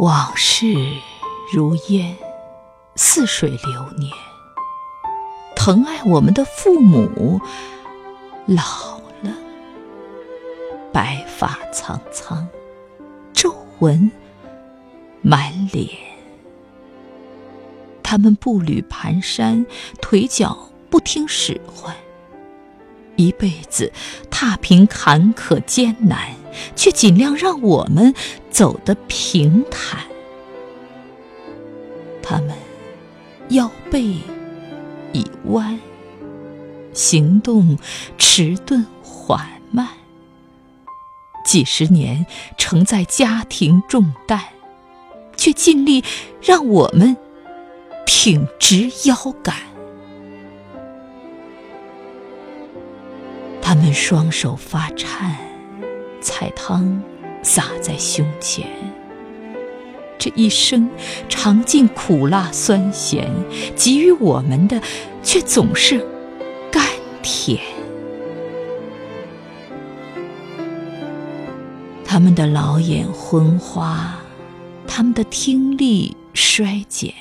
[0.00, 0.66] 往事
[1.52, 2.16] 如烟，
[2.96, 4.10] 似水流年。
[5.54, 7.38] 疼爱我们的父母
[8.46, 9.30] 老了，
[10.90, 12.48] 白发苍苍，
[13.34, 14.10] 皱纹
[15.20, 15.86] 满脸。
[18.02, 19.66] 他们步履蹒跚，
[20.00, 21.94] 腿脚不听使唤，
[23.16, 23.92] 一辈子
[24.30, 26.34] 踏平坎坷艰难，
[26.76, 28.14] 却尽量让我们
[28.50, 30.00] 走得平坦。
[32.22, 32.54] 他们
[33.50, 34.16] 腰背。
[35.12, 35.76] 已弯，
[36.92, 37.76] 行动
[38.16, 39.88] 迟钝缓慢。
[41.44, 42.24] 几十年
[42.56, 44.40] 承载家庭重担，
[45.36, 46.04] 却尽力
[46.40, 47.16] 让我们
[48.06, 49.52] 挺直腰杆。
[53.60, 55.36] 他们双手发颤，
[56.20, 57.02] 菜汤
[57.42, 58.66] 洒在胸前。
[60.18, 60.90] 这一生
[61.28, 63.30] 尝尽苦辣酸咸，
[63.74, 64.80] 给予我们的
[65.22, 66.06] 却总是
[66.70, 66.84] 甘
[67.22, 67.58] 甜。
[72.04, 74.18] 他们的老眼昏花，
[74.86, 77.14] 他们的听力衰减，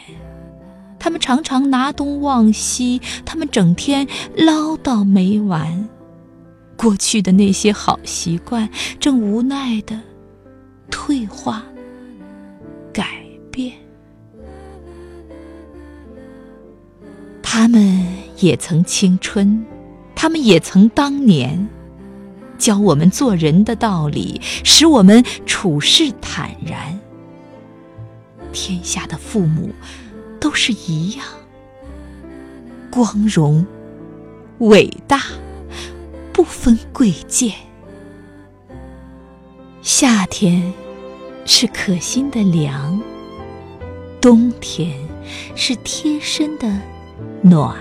[1.00, 5.88] 他们常常拿东忘西，他们整天唠叨没完。
[6.81, 8.69] 过去的那些好习惯，
[9.02, 9.99] 正无奈的
[10.89, 11.61] 退化。
[12.94, 13.73] 改变，
[17.44, 18.02] 他们
[18.38, 19.66] 也曾青春，
[20.16, 21.67] 他们也曾当年，
[22.57, 26.97] 教我们做人的道理，使我们处事坦然。
[28.53, 29.69] 天下的父母
[30.39, 31.25] 都是一样，
[32.89, 33.66] 光荣、
[34.59, 35.22] 伟大，
[36.40, 37.54] 不分贵贱。
[39.82, 40.72] 夏天。
[41.46, 43.02] 是可心的凉，
[44.22, 44.96] 冬天
[45.56, 46.80] 是贴身的
[47.41, 47.75] 暖。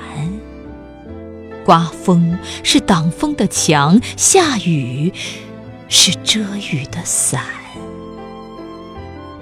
[1.65, 5.12] 刮风是挡风的墙，下雨
[5.88, 6.41] 是遮
[6.72, 7.44] 雨的伞。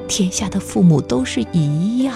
[0.09, 2.15] 天下的父母都是一样，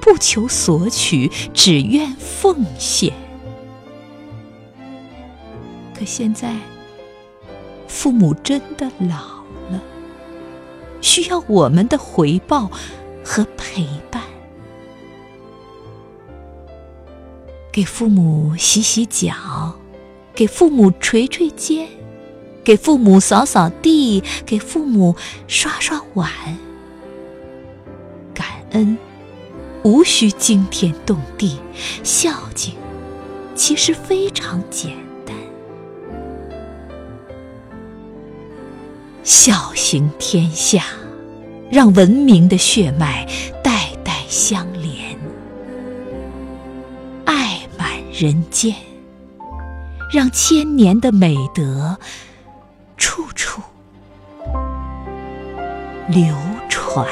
[0.00, 3.12] 不求索取，只愿奉献。
[6.02, 6.56] 可现在，
[7.86, 9.80] 父母真的老了。
[11.00, 12.68] 需要我们的回报
[13.24, 14.20] 和陪伴，
[17.70, 19.76] 给父母洗洗脚，
[20.34, 21.88] 给父母捶捶肩，
[22.64, 25.14] 给父母扫扫地，给父母
[25.46, 26.28] 刷刷碗。
[28.34, 28.98] 感恩
[29.84, 31.60] 无需惊天动地，
[32.02, 32.74] 孝敬
[33.54, 35.11] 其实非常简单，
[39.32, 40.84] 孝行天下。
[41.70, 43.26] 让文明的血脉
[43.64, 45.18] 代代相连，
[47.24, 48.76] 爱满人间，
[50.12, 51.98] 让千年的美德
[52.98, 53.62] 处处
[56.08, 56.36] 流
[56.68, 57.08] 传。